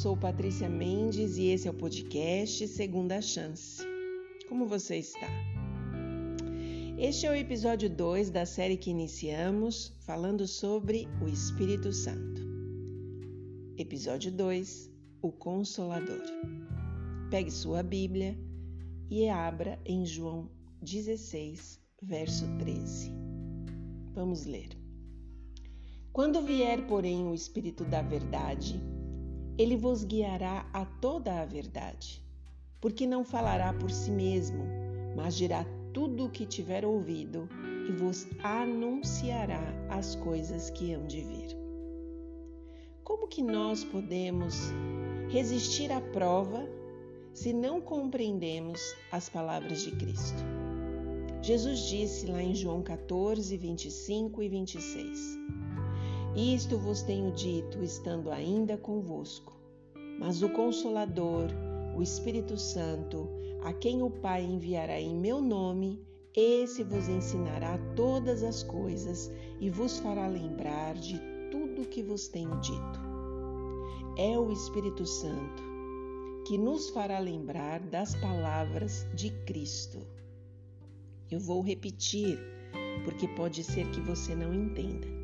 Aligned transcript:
sou 0.00 0.16
Patrícia 0.16 0.66
Mendes 0.66 1.36
e 1.36 1.48
esse 1.48 1.68
é 1.68 1.70
o 1.70 1.74
podcast 1.74 2.66
Segunda 2.68 3.20
Chance. 3.20 3.82
Como 4.48 4.66
você 4.66 4.96
está? 4.96 5.26
Este 6.96 7.26
é 7.26 7.30
o 7.30 7.34
episódio 7.34 7.90
2 7.90 8.30
da 8.30 8.46
série 8.46 8.78
que 8.78 8.88
iniciamos 8.88 9.94
falando 10.00 10.48
sobre 10.48 11.06
o 11.20 11.28
Espírito 11.28 11.92
Santo. 11.92 12.40
Episódio 13.76 14.32
2 14.32 14.90
O 15.20 15.30
Consolador. 15.30 16.22
Pegue 17.30 17.50
sua 17.50 17.82
Bíblia 17.82 18.38
e 19.10 19.28
abra 19.28 19.78
em 19.84 20.06
João 20.06 20.48
16, 20.80 21.78
verso 22.02 22.46
13. 22.58 23.12
Vamos 24.14 24.46
ler. 24.46 24.70
Quando 26.10 26.40
vier, 26.40 26.86
porém, 26.86 27.26
o 27.26 27.34
Espírito 27.34 27.84
da 27.84 28.00
Verdade, 28.00 28.80
ele 29.60 29.76
vos 29.76 30.04
guiará 30.04 30.64
a 30.72 30.86
toda 30.86 31.42
a 31.42 31.44
verdade, 31.44 32.24
porque 32.80 33.06
não 33.06 33.22
falará 33.22 33.74
por 33.74 33.90
si 33.90 34.10
mesmo, 34.10 34.64
mas 35.14 35.36
dirá 35.36 35.66
tudo 35.92 36.24
o 36.24 36.30
que 36.30 36.46
tiver 36.46 36.82
ouvido 36.82 37.46
e 37.86 37.92
vos 37.92 38.26
anunciará 38.42 39.60
as 39.90 40.14
coisas 40.14 40.70
que 40.70 40.94
hão 40.94 41.06
de 41.06 41.20
vir. 41.20 41.54
Como 43.04 43.28
que 43.28 43.42
nós 43.42 43.84
podemos 43.84 44.72
resistir 45.28 45.92
à 45.92 46.00
prova 46.00 46.66
se 47.34 47.52
não 47.52 47.82
compreendemos 47.82 48.80
as 49.12 49.28
palavras 49.28 49.82
de 49.82 49.90
Cristo? 49.90 50.42
Jesus 51.42 51.80
disse 51.80 52.24
lá 52.24 52.42
em 52.42 52.54
João 52.54 52.82
14, 52.82 53.54
25 53.58 54.42
e 54.42 54.48
26. 54.48 55.38
Isto 56.36 56.78
vos 56.78 57.02
tenho 57.02 57.32
dito, 57.32 57.82
estando 57.82 58.30
ainda 58.30 58.76
convosco. 58.76 59.52
Mas 60.18 60.42
o 60.42 60.48
Consolador, 60.50 61.48
o 61.96 62.02
Espírito 62.02 62.56
Santo, 62.56 63.28
a 63.64 63.72
quem 63.72 64.02
o 64.02 64.10
Pai 64.10 64.44
enviará 64.44 65.00
em 65.00 65.14
meu 65.16 65.40
nome, 65.40 66.00
esse 66.34 66.84
vos 66.84 67.08
ensinará 67.08 67.76
todas 67.96 68.44
as 68.44 68.62
coisas 68.62 69.30
e 69.58 69.68
vos 69.68 69.98
fará 69.98 70.28
lembrar 70.28 70.94
de 70.94 71.20
tudo 71.50 71.88
que 71.88 72.02
vos 72.02 72.28
tenho 72.28 72.54
dito. 72.60 73.00
É 74.16 74.38
o 74.38 74.52
Espírito 74.52 75.04
Santo 75.04 75.70
que 76.46 76.56
nos 76.56 76.90
fará 76.90 77.18
lembrar 77.18 77.80
das 77.80 78.14
palavras 78.14 79.06
de 79.14 79.30
Cristo. 79.44 79.98
Eu 81.30 81.40
vou 81.40 81.60
repetir, 81.60 82.38
porque 83.04 83.28
pode 83.28 83.62
ser 83.62 83.88
que 83.90 84.00
você 84.00 84.34
não 84.34 84.54
entenda. 84.54 85.19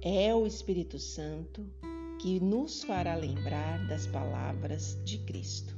É 0.00 0.32
o 0.32 0.46
Espírito 0.46 0.96
Santo 0.96 1.66
que 2.20 2.38
nos 2.38 2.84
fará 2.84 3.16
lembrar 3.16 3.84
das 3.88 4.06
palavras 4.06 4.96
de 5.04 5.18
Cristo. 5.18 5.76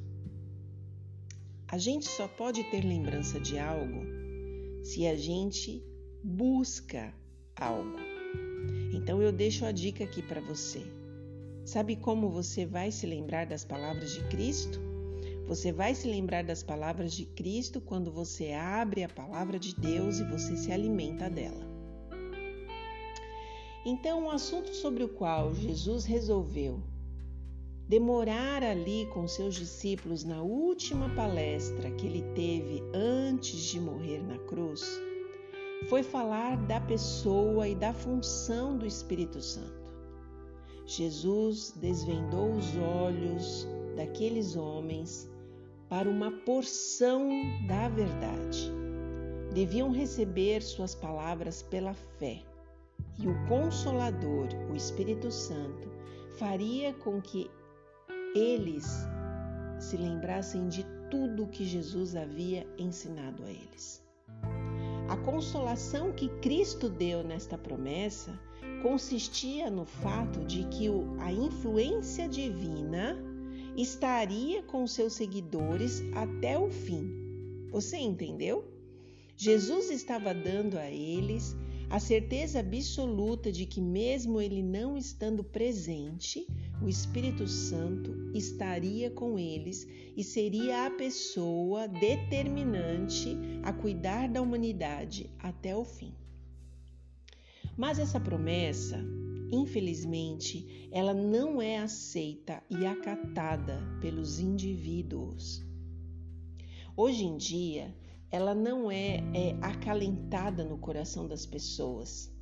A 1.67 1.79
gente 1.79 2.07
só 2.07 2.29
pode 2.29 2.63
ter 2.65 2.85
lembrança 2.85 3.41
de 3.41 3.59
algo 3.59 4.05
se 4.83 5.07
a 5.07 5.17
gente 5.17 5.83
busca 6.23 7.15
algo. 7.57 7.97
Então 8.93 9.23
eu 9.23 9.33
deixo 9.33 9.65
a 9.65 9.73
dica 9.73 10.05
aqui 10.05 10.21
para 10.21 10.43
você. 10.43 10.83
Sabe 11.65 11.97
como 11.97 12.29
você 12.29 12.67
vai 12.67 12.93
se 12.93 13.07
lembrar 13.07 13.47
das 13.47 13.65
palavras 13.65 14.13
de 14.13 14.23
Cristo? 14.29 14.79
Você 15.47 15.73
vai 15.73 15.95
se 15.95 16.07
lembrar 16.07 16.45
das 16.45 16.63
palavras 16.63 17.15
de 17.15 17.25
Cristo 17.25 17.81
quando 17.81 18.13
você 18.13 18.53
abre 18.53 19.03
a 19.03 19.09
palavra 19.09 19.59
de 19.59 19.75
Deus 19.75 20.19
e 20.19 20.25
você 20.25 20.59
se 20.59 20.71
alimenta 20.71 21.31
dela. 21.31 21.70
Então, 23.85 24.27
o 24.27 24.31
assunto 24.31 24.75
sobre 24.75 25.05
o 25.05 25.09
qual 25.09 25.55
Jesus 25.55 26.05
resolveu 26.05 26.83
demorar 27.89 28.63
ali 28.63 29.05
com 29.07 29.27
seus 29.27 29.57
discípulos 29.57 30.23
na 30.23 30.43
última 30.43 31.09
palestra 31.17 31.91
que 31.91 32.07
ele 32.07 32.23
teve 32.37 32.81
antes 32.95 33.59
de 33.65 33.81
morrer 33.81 34.23
na 34.23 34.39
cruz 34.39 34.85
foi 35.89 36.05
falar 36.05 36.57
da 36.69 36.81
pessoa 36.81 37.67
e 37.67 37.75
da 37.75 37.93
função 37.93 38.79
do 38.79 38.87
Espírito 38.87 39.41
Santo. 39.41 39.91
Jesus 40.87 41.73
desvendou 41.81 42.53
os 42.53 42.77
olhos 42.77 43.67
daqueles 43.97 44.55
homens 44.55 45.29
para 45.89 46.09
uma 46.09 46.31
porção 46.31 47.29
da 47.67 47.89
verdade. 47.89 48.71
Deviam 49.53 49.91
receber 49.91 50.63
suas 50.63 50.95
palavras 50.95 51.61
pela 51.63 51.95
fé 51.95 52.45
e 53.21 53.29
o 53.29 53.47
Consolador, 53.47 54.49
o 54.71 54.75
Espírito 54.75 55.31
Santo, 55.31 55.91
faria 56.39 56.95
com 56.95 57.21
que 57.21 57.51
eles 58.35 58.87
se 59.79 59.97
lembrassem 59.97 60.69
de 60.69 60.87
tudo 61.11 61.49
que 61.49 61.65
Jesus 61.65 62.17
havia 62.17 62.67
ensinado 62.79 63.45
a 63.45 63.51
eles. 63.51 64.03
A 65.09 65.17
consolação 65.17 66.13
que 66.13 66.29
Cristo 66.41 66.89
deu 66.89 67.23
nesta 67.23 67.59
promessa 67.59 68.39
consistia 68.83 69.69
no 69.69 69.85
fato 69.85 70.45
de 70.45 70.65
que 70.69 70.87
a 71.19 71.33
influência 71.33 72.29
divina 72.29 73.19
estaria 73.77 74.63
com 74.63 74.87
seus 74.87 75.15
seguidores 75.15 76.03
até 76.15 76.59
o 76.59 76.71
fim. 76.71 77.69
Você 77.71 77.97
entendeu? 77.97 78.65
Jesus 79.37 79.91
estava 79.91 80.33
dando 80.33 80.79
a 80.79 80.91
eles 80.91 81.57
a 81.91 81.99
certeza 81.99 82.61
absoluta 82.61 83.51
de 83.51 83.67
que, 83.67 83.81
mesmo 83.81 84.41
ele 84.41 84.63
não 84.63 84.97
estando 84.97 85.43
presente, 85.43 86.47
o 86.81 86.89
Espírito 86.89 87.49
Santo 87.49 88.31
estaria 88.33 89.11
com 89.11 89.37
eles 89.37 89.89
e 90.17 90.23
seria 90.23 90.87
a 90.87 90.91
pessoa 90.93 91.89
determinante 91.89 93.37
a 93.65 93.73
cuidar 93.73 94.29
da 94.29 94.41
humanidade 94.41 95.29
até 95.37 95.75
o 95.75 95.85
fim. 95.85 96.15
Mas 97.77 97.99
essa 97.99 98.21
promessa, 98.21 99.05
infelizmente, 99.51 100.89
ela 100.93 101.13
não 101.13 101.61
é 101.61 101.79
aceita 101.79 102.63
e 102.71 102.87
acatada 102.87 103.83
pelos 104.01 104.39
indivíduos. 104.39 105.61
Hoje 106.97 107.25
em 107.25 107.37
dia, 107.37 107.93
ela 108.31 108.55
não 108.55 108.91
é, 108.91 109.17
é 109.35 109.57
acalentada 109.61 110.65
no 110.65 110.79
coração 110.79 111.27
das 111.27 111.45
pessoas. 111.45 112.33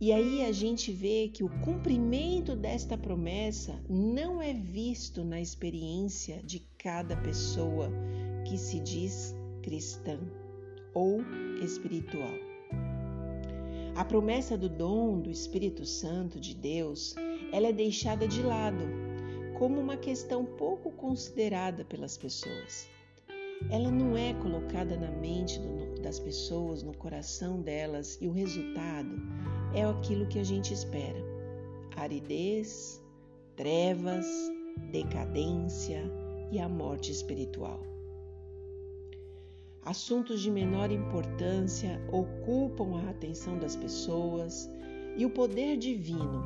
E 0.00 0.12
aí 0.12 0.44
a 0.44 0.52
gente 0.52 0.92
vê 0.92 1.28
que 1.28 1.42
o 1.42 1.48
cumprimento 1.60 2.54
desta 2.54 2.96
promessa 2.96 3.82
não 3.88 4.40
é 4.40 4.54
visto 4.54 5.24
na 5.24 5.40
experiência 5.40 6.40
de 6.44 6.60
cada 6.78 7.16
pessoa 7.16 7.90
que 8.46 8.56
se 8.56 8.78
diz 8.78 9.34
cristã 9.60 10.20
ou 10.94 11.20
espiritual. 11.60 12.30
A 13.96 14.04
promessa 14.04 14.56
do 14.56 14.68
dom 14.68 15.20
do 15.20 15.30
Espírito 15.32 15.84
Santo 15.84 16.38
de 16.38 16.54
Deus, 16.54 17.16
ela 17.52 17.66
é 17.66 17.72
deixada 17.72 18.28
de 18.28 18.40
lado 18.40 18.84
como 19.58 19.80
uma 19.80 19.96
questão 19.96 20.44
pouco 20.44 20.92
considerada 20.92 21.84
pelas 21.84 22.16
pessoas 22.16 22.88
ela 23.70 23.90
não 23.90 24.16
é 24.16 24.34
colocada 24.34 24.96
na 24.96 25.10
mente 25.10 25.58
do, 25.58 26.00
das 26.00 26.18
pessoas, 26.18 26.82
no 26.82 26.96
coração 26.96 27.60
delas, 27.60 28.18
e 28.20 28.26
o 28.26 28.32
resultado 28.32 29.20
é 29.74 29.84
aquilo 29.84 30.26
que 30.26 30.38
a 30.38 30.44
gente 30.44 30.72
espera: 30.72 31.22
aridez, 31.96 33.02
trevas, 33.56 34.26
decadência 34.90 36.02
e 36.50 36.58
a 36.58 36.68
morte 36.68 37.10
espiritual. 37.12 37.80
Assuntos 39.84 40.42
de 40.42 40.50
menor 40.50 40.90
importância 40.90 42.00
ocupam 42.12 42.98
a 42.98 43.10
atenção 43.10 43.58
das 43.58 43.74
pessoas 43.74 44.68
e 45.16 45.24
o 45.24 45.30
poder 45.30 45.76
divino, 45.78 46.44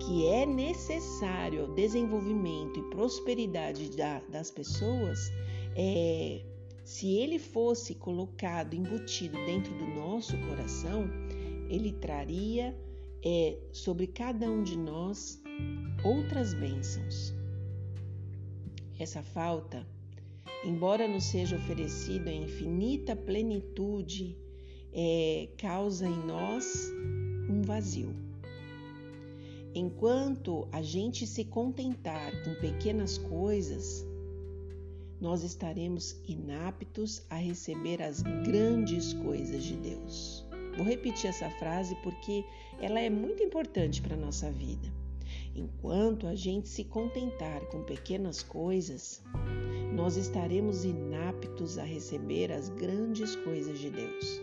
que 0.00 0.26
é 0.26 0.46
necessário 0.46 1.62
ao 1.62 1.74
desenvolvimento 1.74 2.80
e 2.80 2.90
prosperidade 2.90 3.94
da, 3.96 4.20
das 4.30 4.50
pessoas, 4.50 5.30
é, 5.76 6.42
se 6.84 7.14
ele 7.16 7.38
fosse 7.38 7.94
colocado, 7.94 8.74
embutido 8.74 9.36
dentro 9.46 9.72
do 9.78 9.86
nosso 9.86 10.36
coração, 10.48 11.08
ele 11.68 11.92
traria 11.92 12.76
é, 13.24 13.58
sobre 13.72 14.06
cada 14.06 14.50
um 14.50 14.62
de 14.62 14.76
nós 14.76 15.40
outras 16.04 16.52
bênçãos. 16.52 17.32
Essa 18.98 19.22
falta, 19.22 19.86
embora 20.64 21.06
nos 21.06 21.24
seja 21.24 21.56
oferecida 21.56 22.30
em 22.30 22.44
infinita 22.44 23.14
plenitude, 23.14 24.36
é, 24.92 25.48
causa 25.56 26.06
em 26.06 26.26
nós 26.26 26.90
um 27.48 27.62
vazio. 27.62 28.14
Enquanto 29.74 30.66
a 30.72 30.82
gente 30.82 31.26
se 31.26 31.44
contentar 31.44 32.42
com 32.42 32.54
pequenas 32.56 33.16
coisas, 33.16 34.04
nós 35.20 35.42
estaremos 35.42 36.16
inaptos 36.26 37.22
a 37.28 37.36
receber 37.36 38.00
as 38.00 38.22
grandes 38.22 39.12
coisas 39.12 39.62
de 39.62 39.76
Deus. 39.76 40.46
Vou 40.76 40.86
repetir 40.86 41.28
essa 41.28 41.50
frase 41.50 41.94
porque 42.02 42.44
ela 42.80 43.00
é 43.00 43.10
muito 43.10 43.42
importante 43.42 44.00
para 44.00 44.14
a 44.14 44.20
nossa 44.20 44.50
vida. 44.50 44.88
Enquanto 45.54 46.26
a 46.26 46.34
gente 46.34 46.68
se 46.68 46.84
contentar 46.84 47.60
com 47.66 47.82
pequenas 47.82 48.42
coisas, 48.42 49.22
nós 49.92 50.16
estaremos 50.16 50.84
inaptos 50.84 51.76
a 51.76 51.84
receber 51.84 52.50
as 52.50 52.68
grandes 52.70 53.36
coisas 53.36 53.78
de 53.78 53.90
Deus. 53.90 54.40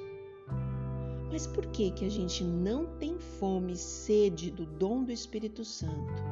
Mas 1.31 1.47
por 1.47 1.65
que 1.67 1.91
que 1.91 2.05
a 2.05 2.09
gente 2.09 2.43
não 2.43 2.85
tem 2.97 3.17
fome 3.17 3.73
e 3.73 3.77
sede 3.77 4.51
do 4.51 4.65
dom 4.65 5.03
do 5.03 5.11
Espírito 5.11 5.65
Santo? 5.65 6.23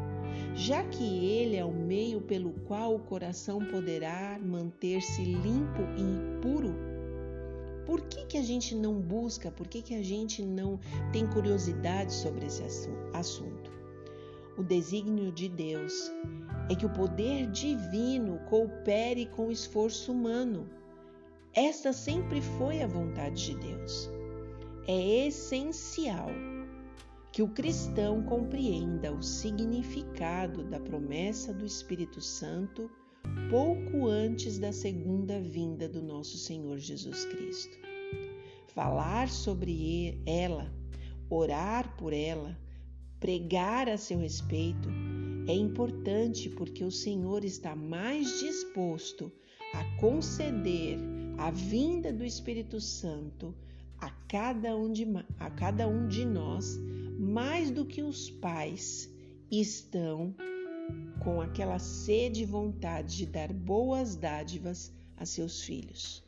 Já 0.56 0.86
que 0.86 1.04
ele 1.04 1.58
é 1.58 1.66
o 1.66 1.74
meio 1.74 2.22
pelo 2.22 2.54
qual 2.66 2.96
o 2.96 3.00
coração 3.00 3.60
poderá 3.66 4.40
manter-se 4.42 5.22
limpo 5.22 5.82
e 5.98 6.42
puro, 6.42 6.74
por 7.86 8.00
que, 8.02 8.26
que 8.26 8.38
a 8.38 8.42
gente 8.42 8.74
não 8.74 8.96
busca, 8.96 9.52
por 9.52 9.68
que, 9.68 9.82
que 9.82 9.94
a 9.94 10.02
gente 10.02 10.42
não 10.42 10.80
tem 11.12 11.28
curiosidade 11.28 12.14
sobre 12.14 12.46
esse 12.46 12.64
assunto? 13.14 13.70
O 14.58 14.64
desígnio 14.64 15.30
de 15.30 15.50
Deus 15.50 16.10
é 16.72 16.76
que 16.76 16.86
o 16.86 16.90
poder 16.90 17.48
divino 17.52 18.40
coopere 18.50 19.26
com 19.26 19.48
o 19.48 19.52
esforço 19.52 20.14
humano. 20.14 20.70
Esta 21.54 21.92
sempre 21.92 22.42
foi 22.42 22.82
a 22.82 22.88
vontade 22.88 23.48
de 23.48 23.58
Deus. 23.58 24.10
É 24.88 25.28
essencial 25.28 26.30
que 27.36 27.44
o 27.44 27.50
cristão 27.50 28.24
compreenda 28.24 29.12
o 29.12 29.22
significado 29.22 30.64
da 30.64 30.80
promessa 30.80 31.54
do 31.54 31.66
Espírito 31.66 32.22
Santo 32.22 32.90
pouco 33.50 34.08
antes 34.08 34.58
da 34.58 34.72
segunda 34.72 35.42
vinda 35.42 35.86
do 35.90 36.02
nosso 36.02 36.38
Senhor 36.38 36.78
Jesus 36.78 37.26
Cristo. 37.26 37.78
Falar 38.70 39.28
sobre 39.28 40.18
ela, 40.26 40.74
orar 41.30 41.98
por 41.98 42.14
ela, 42.14 42.58
pregar 43.20 43.90
a 43.90 43.98
seu 43.98 44.20
respeito 44.20 44.88
é 45.46 45.54
importante 45.54 46.50
porque 46.50 46.86
o 46.86 46.92
Senhor 46.92 47.44
está 47.44 47.76
mais 47.76 48.40
disposto 48.40 49.30
a 49.74 49.84
conceder 50.00 50.98
a 51.38 51.52
vinda 51.52 52.14
do 52.14 52.24
Espírito 52.24 52.80
Santo 52.80 53.54
a 54.00 54.10
cada 54.30 54.74
um 54.78 54.90
de, 54.90 55.06
a 55.38 55.50
cada 55.50 55.86
um 55.86 56.08
de 56.08 56.24
nós 56.24 56.80
mais 57.36 57.70
do 57.70 57.86
que 57.86 58.02
os 58.02 58.32
pais 58.32 59.14
estão 59.52 60.34
com 61.22 61.42
aquela 61.42 61.78
sede 61.80 62.44
e 62.44 62.46
vontade 62.46 63.18
de 63.18 63.26
dar 63.26 63.52
boas 63.52 64.16
dádivas 64.16 64.94
a 65.18 65.26
seus 65.26 65.62
filhos. 65.62 66.24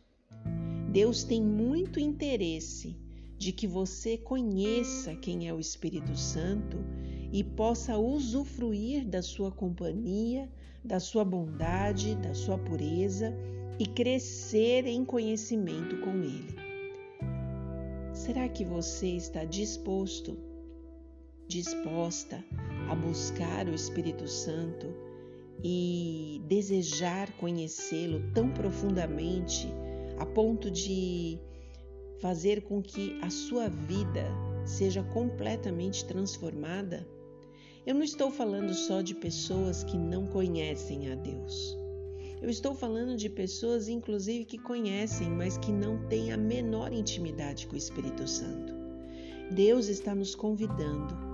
Deus 0.92 1.24
tem 1.24 1.42
muito 1.42 1.98
interesse 1.98 2.94
de 3.38 3.54
que 3.54 3.66
você 3.66 4.18
conheça 4.18 5.16
quem 5.16 5.48
é 5.48 5.54
o 5.54 5.62
Espírito 5.62 6.14
Santo 6.18 6.76
e 7.32 7.42
possa 7.42 7.98
usufruir 7.98 9.08
da 9.08 9.22
sua 9.22 9.50
companhia, 9.50 10.52
da 10.84 11.00
sua 11.00 11.24
bondade, 11.24 12.16
da 12.16 12.34
sua 12.34 12.58
pureza 12.58 13.34
e 13.80 13.86
crescer 13.86 14.86
em 14.86 15.06
conhecimento 15.06 16.02
com 16.02 16.22
Ele. 16.22 16.54
Será 18.14 18.50
que 18.50 18.66
você 18.66 19.08
está 19.08 19.46
disposto, 19.46 20.47
disposta 21.48 22.44
a 22.90 22.96
buscar 22.96 23.68
o 23.68 23.74
Espírito 23.74 24.28
Santo 24.28 24.88
e 25.64 26.42
desejar 26.48 27.32
conhecê-lo 27.38 28.22
tão 28.34 28.50
profundamente 28.50 29.68
a 30.18 30.26
ponto 30.26 30.70
de 30.70 31.40
fazer 32.20 32.62
com 32.64 32.82
que 32.82 33.20
a 33.22 33.30
sua 33.30 33.70
vida 33.70 34.26
seja 34.66 35.04
completamente 35.04 36.06
transformada? 36.06 37.08
Eu 37.86 37.96
não 37.96 38.04
estou 38.04 38.30
falando 38.30 38.74
só 38.74 39.02
de 39.02 39.16
pessoas 39.16 39.84
que 39.84 39.98
não 39.98 40.28
conhecem 40.28 41.12
a 41.12 41.16
Deus. 41.16 41.78
Eu 42.42 42.50
estou 42.50 42.76
falando 42.76 43.16
de 43.16 43.30
pessoas, 43.30 43.88
inclusive, 43.88 44.46
que 44.46 44.60
conhecem, 44.60 45.30
mas 45.30 45.58
que 45.58 45.72
não 45.72 46.06
têm 46.08 46.32
a 46.32 46.38
menor 46.38 46.92
intimidade 46.92 47.66
com 47.66 47.74
o 47.74 47.78
Espírito 47.78 48.28
Santo. 48.28 48.74
Deus 49.50 49.88
está 49.88 50.14
nos 50.14 50.36
convidando 50.36 51.27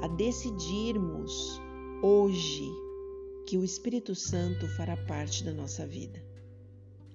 a 0.00 0.06
decidirmos 0.06 1.60
hoje 2.02 2.70
que 3.46 3.56
o 3.56 3.64
Espírito 3.64 4.14
Santo 4.14 4.68
fará 4.76 4.96
parte 4.96 5.42
da 5.42 5.52
nossa 5.52 5.86
vida. 5.86 6.22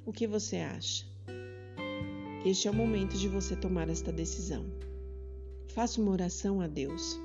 O 0.06 0.12
que 0.12 0.28
você 0.28 0.58
acha? 0.58 1.06
Este 2.46 2.68
é 2.68 2.72
o 2.72 2.74
momento 2.74 3.18
de 3.18 3.30
você 3.30 3.56
tomar 3.56 3.88
esta 3.88 4.12
decisão. 4.12 4.66
Faça 5.70 6.02
uma 6.02 6.12
oração 6.12 6.60
a 6.60 6.68
Deus. 6.68 7.18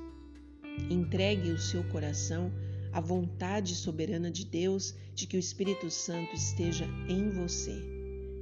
Entregue 0.88 1.50
o 1.50 1.58
seu 1.58 1.82
coração 1.88 2.52
à 2.92 3.00
vontade 3.00 3.74
soberana 3.74 4.30
de 4.30 4.44
Deus 4.44 4.94
de 5.14 5.26
que 5.26 5.36
o 5.36 5.40
Espírito 5.40 5.90
Santo 5.90 6.36
esteja 6.36 6.86
em 7.08 7.30
você 7.30 7.82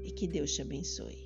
e 0.04 0.10
que 0.10 0.26
Deus 0.26 0.52
te 0.52 0.60
abençoe. 0.60 1.25